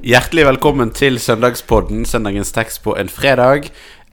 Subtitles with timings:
[0.00, 3.66] Hjertelig velkommen til Søndagspodden, søndagens tekst på en fredag.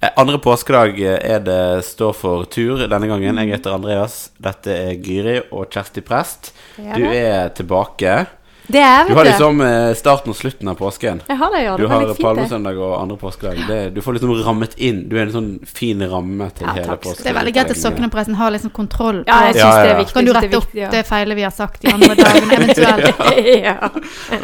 [0.04, 3.40] Eh, Andre påskedag eh, er det står for tur denne gangen.
[3.40, 4.18] Jeg heter Andreas.
[4.44, 6.52] Dette er Gyri og Kjersti Prest.
[6.76, 8.26] Du er tilbake.
[8.70, 11.24] Det er, Du har liksom eh, starten og slutten av påsken.
[11.28, 11.72] Jeg har det, ja.
[11.78, 13.62] Det du har palmesøndag og andre påskedag.
[13.66, 15.00] Det, du får liksom rammet inn.
[15.10, 17.02] Du er en sånn fin ramme til Ja, hele takk.
[17.08, 17.24] påsken.
[17.26, 19.84] Det er veldig greit at soknepresten har liksom kontroll på Ja, jeg synes syns ja,
[19.88, 20.14] det er viktig.
[20.20, 23.24] Kan du rette opp det feilet vi har sagt de andre dagene, eventuelt.
[23.66, 23.90] ja.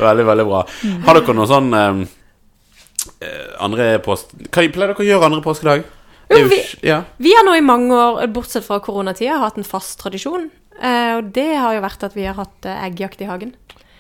[0.02, 0.64] Veldig, veldig bra.
[1.06, 2.02] Har dere noe sånn eh,
[3.22, 4.34] eh, andre påsk...
[4.50, 5.86] Hva pleier dere å gjøre andre påskedag?
[6.34, 7.04] Jo, vi- ja.
[7.22, 10.50] Vi har nå i mange år, bortsett fra koronatida, hatt en fast tradisjon.
[10.82, 13.54] Eh, og det har jo vært at vi har hatt eh, eggjakt i hagen.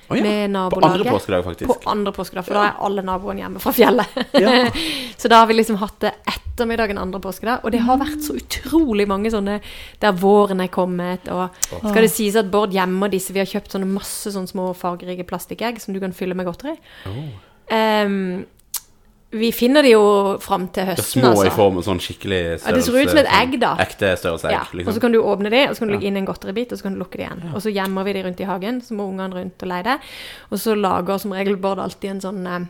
[0.07, 0.23] Å ja.
[0.23, 1.69] Med På andre påskedag, faktisk.
[1.71, 4.17] På andre påskedag, for da er alle naboene hjemme fra fjellet.
[4.37, 4.53] Ja.
[5.21, 7.65] så da har vi liksom hatt det ettermiddagen andre påskedag.
[7.65, 9.57] Og det har vært så utrolig mange sånne
[10.03, 11.29] der våren er kommet.
[11.33, 14.69] Og skal det sies at Bård gjemmer disse Vi har kjøpt sånne masse sånne små
[14.77, 16.77] fargerike plastikkegg som du kan fylle med godteri.
[17.73, 18.45] Em,
[19.35, 20.01] vi finner de jo
[20.43, 21.45] fram til Det er høsten, små altså.
[21.47, 22.69] i form og sånn skikkelig størrelse.
[22.69, 23.71] Ja, det ser ut som et sånn egg, da.
[23.83, 25.01] Ekte størrelse egg, Ja, og så liksom.
[25.05, 25.99] kan du åpne de, og så kan du Ja.
[25.99, 27.43] legge inn en godteribit, og så kan du lukke de igjen.
[27.53, 29.83] Og så gjemmer vi de rundt i hagen, så må ungene rundt og leie.
[29.83, 29.97] det.
[30.51, 32.65] Og så lager som regel Bård alltid en sånn eh,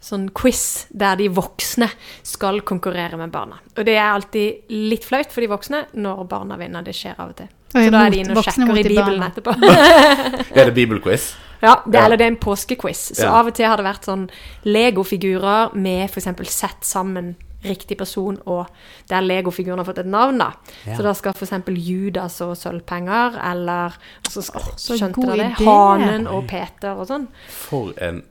[0.00, 1.88] Sånn quiz der de voksne
[2.22, 3.56] skal konkurrere med barna.
[3.76, 6.84] Og det er alltid litt flaut for de voksne når barna vinner.
[6.86, 7.48] Det skjer av og til.
[7.72, 9.32] Så da er de inne og sjekker i Bibelen barna.
[9.34, 10.54] etterpå.
[10.56, 11.34] Er det bibelquiz?
[11.62, 13.12] Ja, det, eller det er en påskequiz.
[13.16, 13.32] Så Ja.
[13.40, 14.28] av og til har det vært sånn
[14.64, 16.28] legofigurer med f.eks.
[16.50, 18.66] sett sammen riktig person, og
[19.10, 20.52] der legofiguren har fått et navn, da.
[20.86, 20.94] Ja.
[20.96, 21.52] Så da skal f.eks.
[21.74, 23.96] Judas og sølvpenger, eller
[24.30, 25.48] så skal, så Skjønte dere det?
[25.58, 25.66] idé.
[25.66, 27.26] Hanen og Peter og sånn.
[27.48, 28.22] For en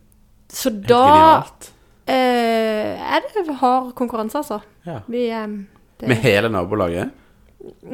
[0.47, 1.43] Så da
[2.07, 4.61] eh, er det hard konkurranse, altså.
[4.87, 5.01] Ja.
[5.11, 5.47] Vi eh,
[5.99, 7.11] det, Med hele nabolaget?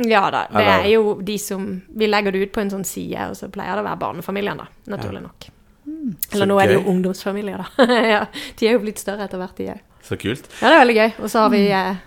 [0.09, 0.43] Ja da.
[0.51, 3.47] Det er jo de som Vi legger det ut på en sånn side, og så
[3.53, 4.67] pleier det å være barnefamilien, da.
[4.91, 5.47] Naturlig nok.
[5.87, 7.87] Eller Så nå er det jo ungdomsfamilier, da.
[8.15, 8.21] ja,
[8.59, 9.81] de er jo blitt større etter hvert, de òg.
[10.03, 10.49] Så kult.
[10.59, 11.11] Ja, det er veldig gøy.
[11.23, 12.01] Og så har vi eh,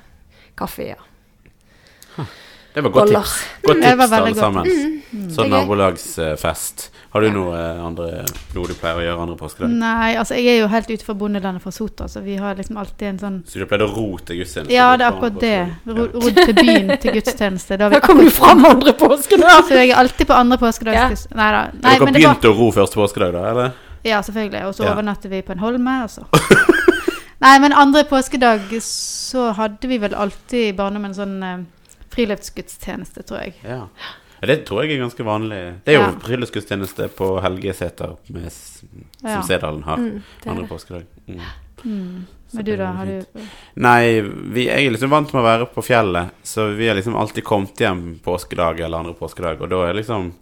[0.59, 0.99] kaffe, ja.
[2.77, 3.31] Det var godt tips.
[3.65, 4.67] Godt Det var tips til alle sammen.
[5.17, 5.31] Mm.
[5.33, 5.55] Sånn er gøy.
[5.57, 6.91] nabolagsfest.
[7.15, 8.07] Har du noe eh, andre
[8.53, 9.71] Noe du pleier å gjøre andre påskedag?
[9.81, 12.77] Nei, altså jeg er jo helt ute fra bondelandet fra Sota, så vi har liksom
[12.83, 14.75] alltid en sånn Så du pleide å ro til gudstjeneste?
[14.75, 15.55] Ja, det er akkurat det.
[15.87, 17.79] Ro- til byen til gudstjeneste.
[17.81, 19.65] Da Da kommer du fram andre påskedag!
[19.71, 20.99] Så jeg er alltid på andre påskedag.
[20.99, 21.09] Ja.
[21.41, 21.63] Nei da.
[21.73, 23.47] Nei, Dere men det begynte å ro første påskedag, da?
[23.55, 23.73] eller?
[24.05, 24.67] Ja, selvfølgelig.
[24.69, 24.93] Og så Ja.
[24.93, 26.27] overnatter vi på en holme, og så
[27.47, 31.57] Nei, men andre påskedag så hadde vi vel alltid barndommen sånn eh,
[32.17, 33.55] friluftsgudstjeneste, tror jeg.
[33.63, 33.83] Ja.
[34.41, 34.47] ja.
[34.47, 35.59] Det tror jeg er ganske vanlig.
[35.85, 36.13] Det er jo Ja.
[36.27, 38.89] friluftsgudstjeneste på Helgeseter med, som
[39.25, 39.43] Ja.
[39.43, 39.97] Sedalen har.
[39.97, 41.07] Mm, Andre påskedag.
[41.27, 41.41] Mm.
[41.85, 42.27] Mm.
[42.53, 42.87] Men du, da?
[42.97, 43.25] Har du
[43.75, 47.17] Nei, vi, jeg er liksom vant med å være på fjellet, så vi har liksom
[47.17, 50.33] alltid kommet hjem påskedag eller andre påskedag, og da er liksom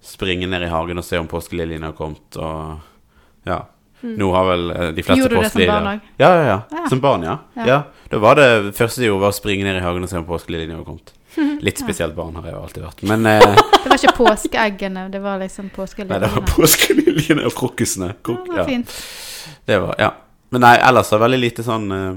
[0.00, 2.78] springe ned i hagen og se om påskeliljene har kommet, og
[3.44, 3.64] ja.
[4.02, 5.20] Nå har vel eh, de fleste Mm.
[5.20, 6.00] Gjorde du det som barn òg?
[6.18, 6.88] Ja, ja, ja, Ja.
[6.88, 7.38] Som barn, ja.
[7.56, 7.64] Ja.
[7.66, 7.82] ja.
[8.10, 10.24] Da var det første jeg gjorde, var å springe ned i hagen og se om
[10.28, 11.12] påskeliljene var kommet.
[11.66, 13.40] Litt spesielt barn har jeg jo alltid vært, men eh,
[13.84, 16.50] Det var ikke påskeeggene, det var liksom Nei, det var påskeliljene.
[16.56, 18.12] påskeliljene og krokusene.
[18.14, 18.96] Ja, Krok, det var fint.
[19.66, 20.10] Det var, ja.
[20.50, 22.14] Men nei, ellers er det veldig lite sånn eh,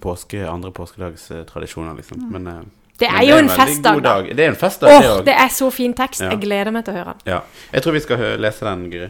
[0.00, 2.22] påske, andre påskedagstradisjoner, liksom.
[2.32, 2.60] Men, eh,
[3.00, 4.14] Det men er jo en en festdag, god da.
[4.14, 4.36] dag.
[4.36, 5.24] Det er en festdag, oh, det òg.
[5.24, 6.20] det er så fin tekst.
[6.20, 6.30] Ja.
[6.30, 7.32] Jeg gleder meg til å høre den.
[7.32, 7.40] Ja.
[7.72, 9.08] Jeg tror vi skal lese den, Gry.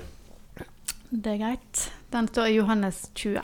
[1.11, 1.91] Det er greit.
[2.11, 3.41] Den står i Johannes 20.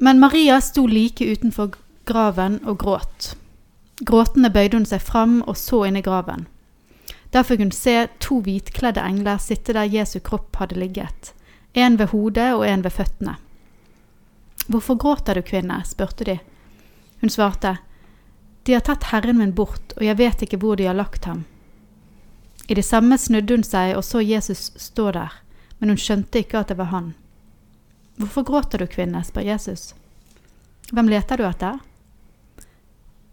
[0.00, 1.74] Men Maria sto like utenfor
[2.08, 3.34] graven og gråt.
[4.00, 6.46] Gråtende bøyde hun seg fram og så inn i graven.
[7.36, 11.34] Der fikk hun se to hvitkledde engler sitte der Jesu kropp hadde ligget,
[11.74, 13.34] en ved hodet og en ved føttene.
[14.72, 15.82] Hvorfor gråter du, kvinne?
[15.84, 16.38] spurte de.
[17.20, 17.76] Hun svarte,
[18.64, 21.44] De har tatt Herren min bort, og jeg vet ikke hvor de har lagt ham.
[22.66, 25.32] I det samme snudde hun seg og så Jesus stå der,
[25.78, 27.12] men hun skjønte ikke at det var han.
[28.16, 29.22] Hvorfor gråter du, kvinne?
[29.24, 29.94] spør Jesus.
[30.90, 31.78] Hvem leter du etter?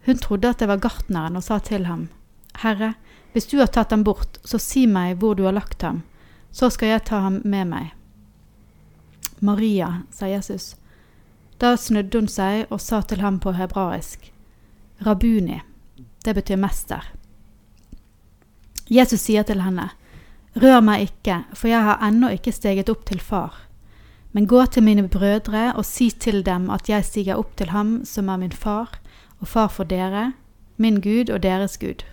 [0.06, 2.10] Hun trodde at det var gartneren og sa til ham,
[2.62, 2.94] Herre,
[3.34, 6.04] hvis du har tatt ham bort, så si meg hvor du har lagt ham,
[6.52, 7.94] så skal jeg ta ham med meg.
[9.40, 10.76] Maria, sa Jesus.
[11.58, 14.30] Da snudde hun seg og sa til ham på hebraisk,
[15.04, 15.62] Rabuni,
[16.24, 17.08] det betyr mester.
[18.90, 19.92] Jesus sier til henne,
[20.54, 23.56] Rør meg ikke, for jeg har ennå ikke steget opp til far.
[24.34, 28.04] Men gå til mine brødre og si til dem at jeg stiger opp til ham
[28.06, 29.00] som er min far,
[29.42, 30.34] og far for dere,
[30.78, 32.06] min Gud og deres Gud.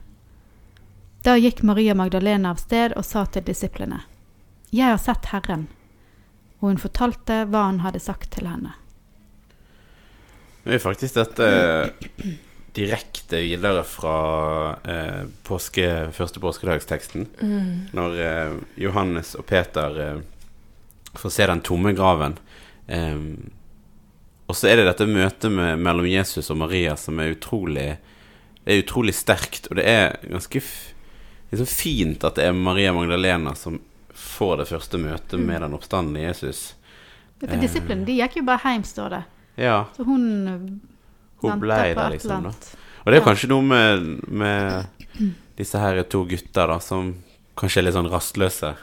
[1.24, 4.00] Da gikk Maria Magdalena av sted og sa til disiplene,
[4.72, 5.68] Jeg har sett Herren.
[6.60, 8.72] Og hun fortalte hva han hadde sagt til henne.
[10.64, 11.48] Det er faktisk dette
[12.80, 14.16] direkte videre fra
[14.88, 15.86] eh, påske,
[16.16, 17.26] første påskedagsteksten.
[17.96, 20.20] Når eh, Johannes og Peter eh,
[21.20, 22.38] får se den tomme graven.
[22.86, 23.18] Eh,
[24.50, 27.90] og så er det dette møtet med, mellom Jesus og Maria som er utrolig
[28.64, 30.60] Det er utrolig sterkt, og det er ganske
[31.50, 33.78] liksom fint at det er Maria Magdalena som
[34.10, 36.74] får det første møtet med den oppstandende Jesus.
[37.40, 39.22] For disiplene de gikk jo bare hjem, står det.
[39.64, 40.26] Ja, Så hun
[41.42, 42.42] hun ble der, liksom.
[42.44, 42.52] da.
[43.00, 43.26] Og det er Ja.
[43.26, 44.86] kanskje noe med, med
[45.56, 47.14] disse her to gutta da, som
[47.56, 48.74] kanskje er litt sånn rastløse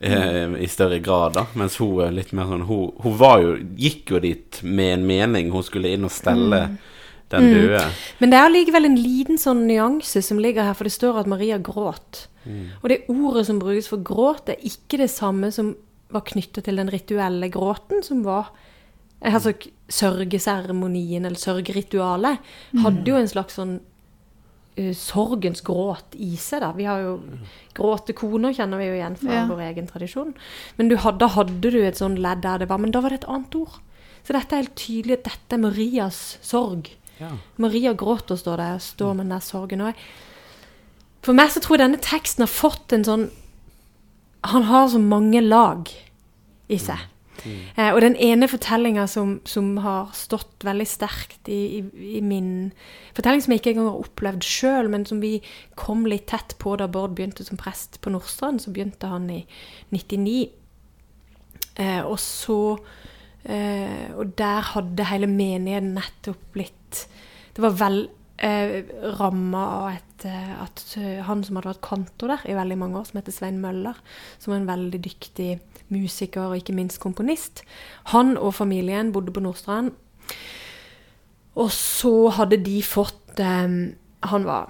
[0.00, 1.46] eh, i større grad, da.
[1.54, 5.06] Mens hun er litt mer sånn Hun, hun var jo, gikk jo dit med en
[5.06, 5.50] mening.
[5.52, 6.78] Hun skulle inn og stelle den
[7.28, 7.92] Mm.
[8.20, 11.26] Men det er likevel en liten sånn nyanse som ligger her, for det står at
[11.28, 12.26] Maria gråt.
[12.82, 15.74] Og det ordet som brukes for gråt, er ikke det samme som
[16.10, 18.48] var knytta til den rituelle gråten, som var
[19.20, 19.52] Altså
[19.90, 22.38] sørgeseremonien eller sørgeritualet
[22.84, 23.72] hadde jo en slags sånn
[24.78, 26.72] eh, sorgens gråt i seg, da.
[26.76, 27.16] Vi har jo
[27.78, 29.46] Gråtekoner kjenner vi jo igjen fra Ja.
[29.46, 30.34] vår egen tradisjon.
[30.76, 33.10] Men du hadde, da hadde du et sånn ledd der det var Men da var
[33.10, 33.80] det et annet ord.
[34.24, 36.90] Så dette er helt tydelig at dette er Marias sorg.
[37.18, 37.30] Ja.
[37.56, 38.72] Maria gråter, står det.
[38.74, 39.80] og står med den der sorgen.
[39.80, 39.96] Og jeg,
[41.22, 43.30] for meg så tror jeg denne teksten har fått en sånn
[44.44, 45.88] Han har så mange lag
[46.70, 46.98] i seg.
[47.76, 51.82] Eh, og den ene fortellinga som, som har stått veldig sterkt i, i,
[52.18, 52.70] i min
[53.16, 55.38] Fortelling som jeg ikke engang har opplevd sjøl, men som vi
[55.78, 58.62] kom litt tett på da Bård begynte som prest på Nordstrand.
[58.62, 59.40] Så begynte han i
[59.90, 60.36] 99.
[61.78, 62.60] Eh, og så
[63.46, 67.04] eh, Og der hadde hele menigheten nettopp blitt
[67.54, 68.00] Det var vel
[68.38, 68.82] eh,
[69.18, 73.00] ramma av et, eh, at eh, han som hadde vært kantor der i veldig mange
[73.00, 73.98] år, som heter Svein Møller,
[74.38, 75.50] som var en veldig dyktig
[75.94, 77.62] musiker og ikke minst komponist,
[78.12, 79.92] han og familien bodde på Nordstrand.
[81.58, 83.78] Og så hadde de fått eh,
[84.28, 84.68] Han var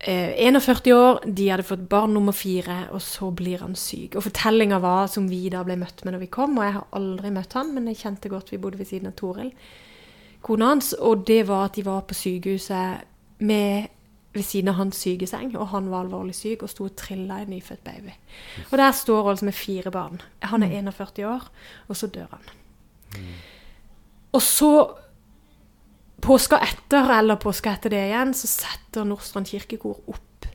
[0.00, 4.16] eh, 41 år, de hadde fått barn nummer fire, og så blir han syk.
[4.16, 6.88] Og fortellinga var, som vi da ble møtt med når vi kom, og jeg har
[6.96, 9.52] aldri møtt han, men jeg kjente godt vi bodde ved siden av Toril,
[10.46, 13.06] kona hans, og det var at de var på sykehuset
[13.42, 13.92] med
[14.36, 17.50] ved siden av hans sykeseng, og han var alvorlig syk og sto og trilla en
[17.54, 18.14] nyfødt baby.
[18.70, 20.20] Og der står altså med fire barn.
[20.44, 21.48] Han er 41 år,
[21.88, 23.26] og så dør han.
[24.36, 24.70] Og så
[26.26, 30.48] Påska etter, eller påska etter det igjen, så setter Nordstrand kirkekor opp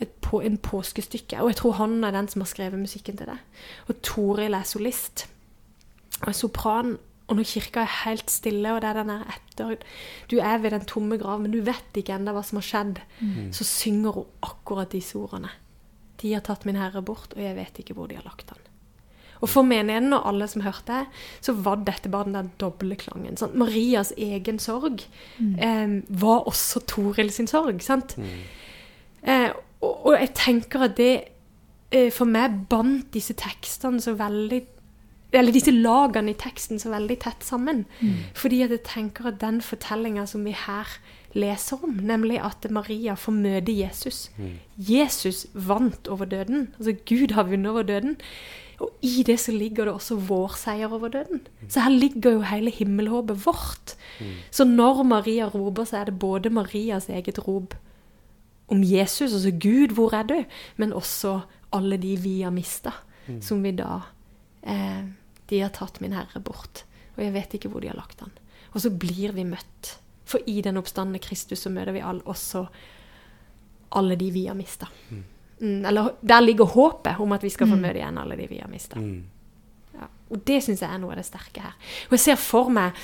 [0.00, 1.40] et på, en påskestykke.
[1.42, 3.38] Og jeg tror han er den som har skrevet musikken til det.
[3.90, 5.26] Og Toril er solist
[6.22, 6.94] og er sopran.
[7.32, 9.86] Og når kirka er helt stille, og det er den der etter
[10.28, 13.00] Du er ved den tomme grav, men du vet ikke ennå hva som har skjedd.
[13.56, 15.48] Så synger hun akkurat disse ordene.
[16.20, 18.60] De har tatt min herre bort, og jeg vet ikke hvor de har lagt han.
[19.42, 21.00] Og for menigheten og alle som hørte,
[21.42, 23.36] så var dette bare den der doble klangen.
[23.40, 23.56] Sant?
[23.58, 25.02] Marias egen sorg
[25.58, 27.82] eh, var også Toril sin sorg.
[27.82, 28.14] sant?
[29.22, 29.48] Eh,
[29.80, 31.24] og, og jeg tenker at det
[31.90, 34.62] eh, for meg bandt disse tekstene så veldig
[35.32, 37.86] Eller disse lagene i teksten så veldig tett sammen.
[38.34, 40.86] Fordi at jeg tenker at den fortellinga som vi her
[41.34, 44.30] leser om, nemlig at Maria får møte Jesus
[44.76, 46.74] Jesus vant over døden.
[46.78, 48.16] Altså Gud har vunnet over døden.
[48.80, 51.40] Og i det så ligger det også vår seier over døden.
[51.68, 53.94] Så her ligger jo hele himmelhåpet vårt.
[54.50, 57.74] Så når Maria roper, så er det både Marias eget rop
[58.68, 60.44] om Jesus, altså Gud, hvor er du?
[60.76, 61.40] Men også
[61.72, 62.90] alle de vi har mista,
[63.40, 64.00] som vi da
[64.66, 65.04] eh,
[65.52, 68.32] De har tatt min Herre bort, og jeg vet ikke hvor de har lagt han.
[68.72, 69.98] Og så blir vi møtt.
[70.24, 72.64] For i den oppstandende Kristus så møter vi all, også
[73.98, 74.88] alle de vi har mista.
[75.10, 78.62] Mm, eller der ligger håpet om at vi skal få møte igjen alle de vi
[78.62, 78.96] har mista.
[78.96, 79.26] Mm.
[79.98, 80.08] Ja.
[80.32, 81.76] Og det syns jeg er noe av det sterke her.
[82.08, 82.96] Og jeg ser for meg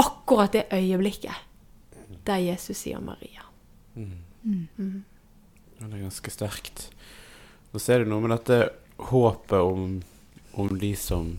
[0.00, 3.44] akkurat det øyeblikket der Jesus sier Maria.
[5.80, 6.88] Ja, det er ganske sterkt.
[7.74, 8.62] Og så er det noe med dette
[9.10, 10.00] håpet om,
[10.56, 11.34] om de som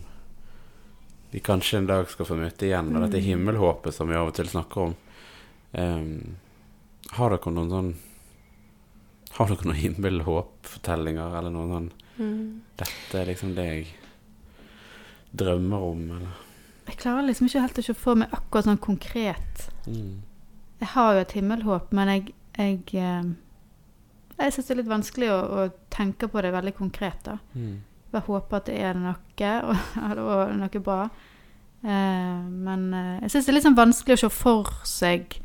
[1.32, 4.34] vi kanskje en dag skal få møte igjen, og dette himmelhåpet som vi av og
[4.36, 4.94] til snakker om.
[5.72, 6.34] Um,
[7.16, 7.92] har dere noen sånn
[9.38, 11.86] Har dere noen himmelhåpfortellinger, eller noen sånn
[12.76, 13.86] Dette er liksom det jeg
[15.32, 16.42] drømmer om, eller
[16.90, 19.64] Jeg klarer liksom ikke helt å se for meg akkurat sånn konkret.
[19.86, 20.12] mm.
[20.82, 23.32] Jeg har jo et himmelhåp, men jeg Jeg, eh,
[24.36, 27.24] jeg syns det er litt vanskelig å, å tenke på det veldig konkret.
[27.24, 27.38] da.
[27.54, 27.80] Mm.
[28.12, 30.98] Bare håper at det er noe, og, og noe bra.
[31.82, 35.38] Eh, men eh, jeg syns det er litt sånn vanskelig å se for seg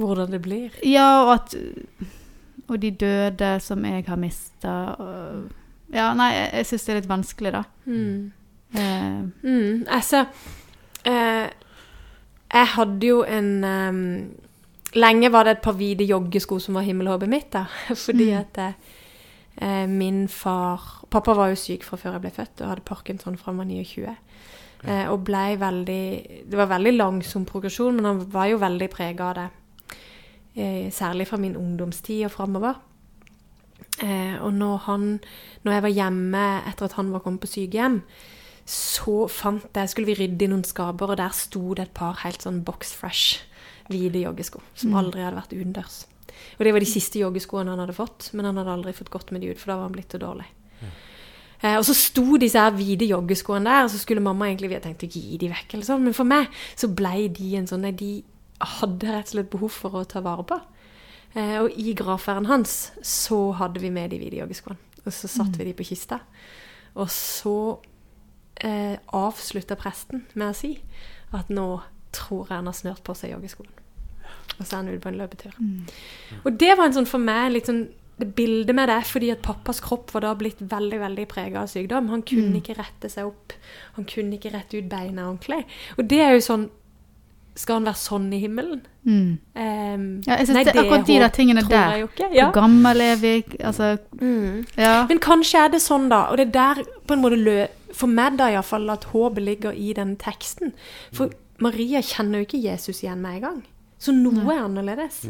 [0.00, 0.76] Hvordan det blir.
[0.88, 1.54] Ja, og at
[2.70, 4.74] Og de døde som jeg har mista.
[5.92, 7.64] Ja, nei, jeg, jeg syns det er litt vanskelig, da.
[7.84, 8.32] Mm.
[8.72, 10.24] Eh, Mm, altså
[11.04, 11.48] eh,
[12.52, 14.04] Jeg hadde jo en um,
[14.94, 17.64] lenge var det et par hvite joggesko som var himmelhåpet mitt, da.
[18.04, 18.72] Fordi at eh,
[19.60, 20.80] min far
[21.12, 23.66] Pappa var jo syk fra før jeg ble født og hadde parkinson fra han var
[23.68, 24.14] 29.
[24.88, 26.04] Eh, og blei veldig
[26.48, 29.48] Det var veldig langsom progresjon, men han var jo veldig prega av det.
[30.54, 32.80] Eh, særlig fra min ungdomstid og framover.
[34.02, 35.20] Eh, og når, han,
[35.62, 38.00] når jeg var hjemme etter at han var kommet på sykehjem,
[38.70, 42.20] så fant jeg Skulle vi rydde i noen skaper, og der sto det et par
[42.24, 43.40] helt sånn box fresh
[43.90, 46.04] hvite joggesko som aldri hadde vært utendørs.
[46.58, 49.30] Og det var de siste joggeskoene han hadde fått, men han hadde aldri fått gått
[49.34, 50.48] med de ut, for da var han blitt så dårlig.
[51.60, 54.78] Eh, og så sto disse her hvite joggeskoene der, og så skulle mamma egentlig vi
[54.78, 57.68] hadde tenkt å gi de vekk, eller sånn, men for meg så blei de en
[57.68, 58.12] sånn Nei, de
[58.80, 60.60] hadde rett og slett behov for å ta vare på.
[61.32, 64.80] Eh, og i gravferden hans så hadde vi med de hvite joggeskoene.
[65.06, 66.18] Og så satte vi de på kista.
[67.00, 67.56] Og så
[68.60, 70.74] eh, avslutta presten med å si
[71.36, 71.68] at nå
[72.12, 73.79] tror jeg han har snørt på seg joggeskoene.
[74.60, 75.54] Og så er han ute på en løpetur.
[76.44, 77.88] Og det var en sånn for meg litt sånn
[78.20, 81.70] det bildet med det, fordi at pappas kropp var da blitt veldig veldig prega av
[81.72, 82.10] sykdom.
[82.12, 83.54] Han kunne ikke rette seg opp.
[83.96, 85.62] Han kunne ikke rette ut beina ordentlig.
[85.96, 86.68] Og det er jo sånn
[87.56, 88.78] Skal han være sånn i himmelen?
[89.04, 89.38] Mm.
[89.56, 91.96] Um, Ja, jeg synes nei, det, akkurat de der tingene der.
[92.32, 92.44] Ja.
[92.46, 93.32] Hvor gammel er vi?
[93.58, 94.66] Altså, Mm.
[94.78, 95.06] ja.
[95.08, 96.30] Men kanskje er det sånn, da.
[96.30, 99.72] Og det er der på en måte lø For meg, da iallfall, at håpet ligger
[99.72, 100.72] i den teksten.
[101.12, 103.62] For Maria kjenner jo ikke Jesus igjen med en gang.
[104.00, 105.22] Så noe er annerledes.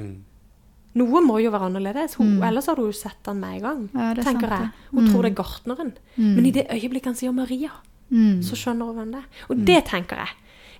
[1.00, 2.14] Noe må jo være annerledes.
[2.18, 3.82] Hun, Ellers hadde hun jo sett den med en gang.
[3.94, 4.88] Ja, er tenker sant, jeg.
[4.92, 5.92] Hun Hun tror det er gartneren.
[6.16, 7.70] Men i det øyeblikket han sier Maria,
[8.10, 8.40] Mm.
[8.42, 9.44] så skjønner hun hvem det er.
[9.50, 10.32] Og det tenker jeg.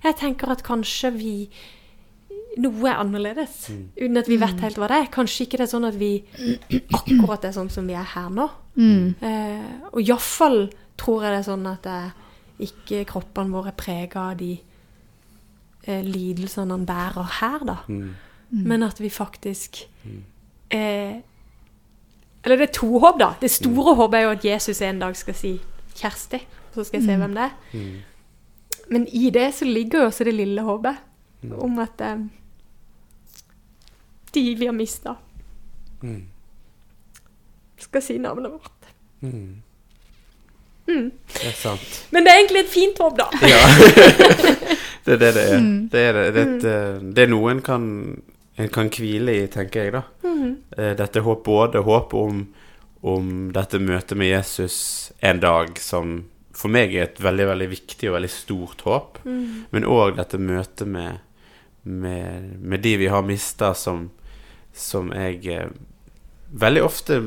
[0.03, 1.49] Jeg tenker at kanskje vi
[2.57, 5.05] Noe er annerledes, uten at vi vet helt hva det er.
[5.07, 6.09] Kanskje ikke det er sånn at vi
[6.91, 8.49] akkurat er sånn som vi er her nå.
[8.75, 9.15] Mm.
[9.23, 10.65] Eh, og iallfall
[10.99, 12.11] tror jeg det er sånn at eh,
[12.67, 14.59] ikke kroppene våre er prega av de
[15.87, 17.75] eh, lidelsene han bærer her, da.
[18.51, 19.77] Men at vi faktisk
[20.71, 21.15] eh,
[22.43, 23.33] Eller det er to håp, da.
[23.41, 25.61] Det store håpet er jo at Jesus en dag skal si
[25.95, 27.51] 'Kjersti', så skal jeg se hvem det er.
[28.89, 30.95] Men i det så ligger jo også det lille håpet
[31.51, 32.17] om at eh,
[34.33, 35.13] de vi har mista,
[37.77, 38.87] skal si navnet vårt.
[39.21, 39.61] Mm.
[40.87, 41.11] Mm.
[41.33, 42.07] Det er sant.
[42.11, 43.27] Men det er egentlig et fint håp, da.
[43.47, 43.61] Ja.
[45.05, 45.61] det er det det er.
[45.91, 47.85] Det er, det, det, er eh, det er noe en kan,
[48.57, 50.03] en kan hvile i, tenker jeg, da.
[50.77, 52.43] Eh, Dette håp, både håp om,
[53.01, 58.09] om dette møtet med Jesus en dag, som for meg er et veldig, veldig viktig
[58.09, 59.21] og veldig stort håp,
[59.71, 61.21] men òg dette møtet med,
[61.83, 64.09] med, med de vi har mista, som,
[64.75, 65.71] som jeg eh,
[66.51, 67.21] veldig ofte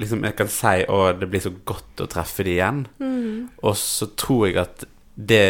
[0.00, 2.78] liksom jeg kan si å, det blir så godt å treffe de igjen.
[3.60, 5.42] Og så tror jeg at det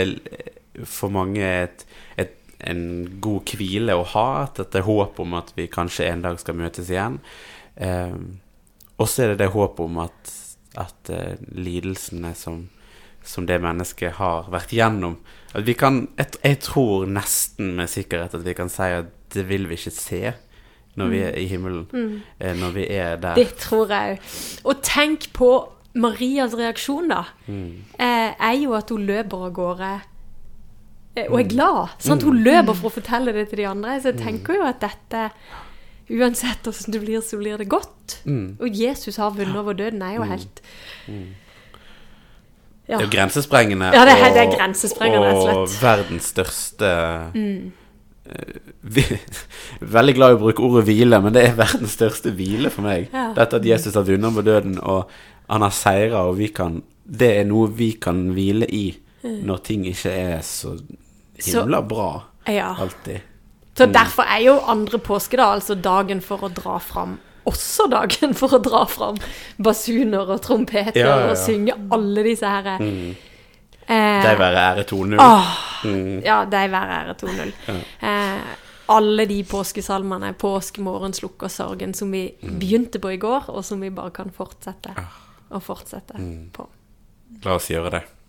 [0.88, 1.86] for mange et,
[2.20, 2.84] et, en
[3.22, 4.26] god hvile å ha.
[4.46, 7.20] At det er håp om at vi kanskje en dag skal møtes igjen.
[7.76, 8.16] Eh,
[9.00, 10.34] og så er det det håpet om at,
[10.80, 12.66] at eh, lidelsene som,
[13.24, 15.16] som det mennesket har vært gjennom
[15.54, 19.46] At vi kan jeg, jeg tror nesten med sikkerhet at vi kan si at det
[19.48, 20.22] vil vi ikke se
[20.98, 21.84] når vi er i himmelen.
[22.40, 23.38] Eh, når vi er der.
[23.38, 24.32] Det tror jeg òg.
[24.66, 25.50] Og tenk på
[25.94, 27.24] Marias reaksjon, da.
[27.98, 29.92] Eh, er jo at hun løper av gårde.
[31.16, 31.96] Eh, og er glad.
[31.98, 32.22] Sant?
[32.22, 33.96] Hun løper for å fortelle det til de andre.
[34.00, 35.30] Så jeg tenker jo at dette
[36.10, 38.16] Uansett hvordan det blir, så blir det godt.
[38.26, 38.56] Mm.
[38.58, 40.62] Og Jesus har vunnet over døden, er jo helt
[41.06, 43.92] Det er jo grensesprengende.
[43.94, 47.72] Ja, det er- det er grensesprengende, og Og verdens største mm.
[48.82, 49.04] vi,
[49.96, 53.08] Veldig glad i å bruke ordet hvile, men det er verdens største hvile for meg.
[53.12, 53.32] Ja.
[53.36, 55.08] Dette at Jesus har vunnet over døden, og
[55.48, 59.84] han har seira, og vi kan Det er noe vi kan hvile i når ting
[59.86, 60.76] ikke er så
[61.44, 62.74] himla bra Ja.
[62.78, 63.20] alltid.
[63.76, 68.34] Så derfor er jo andre påske da altså dagen for å dra fram også dagen
[68.36, 69.16] for å dra fram
[69.62, 71.30] basuner og trompeter Ja, ja, ja.
[71.30, 75.16] og synge alle disse her eh, de være ære 2-0.
[75.20, 76.20] Åh, Mm.
[76.24, 77.52] Ja, de være ære 2-0.
[78.02, 78.40] Eh,
[78.88, 83.88] alle de påskesalmene, 'Påskemorgen slukker sorgen', som vi begynte på i går, og som vi
[83.88, 84.92] bare kan fortsette
[85.50, 86.20] og fortsette
[86.52, 86.66] på.
[87.44, 88.02] La oss gjøre det.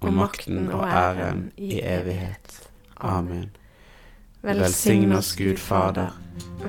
[0.00, 2.68] og makten og æren i evighet.
[2.96, 3.50] Amen.
[4.42, 6.20] Velsign oss Gud Fader.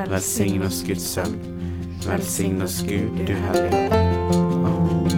[0.08, 1.40] Velsign oss Guds Sønn.
[2.08, 3.90] Velsign oss Gud, du hellige
[4.66, 5.18] Ånd.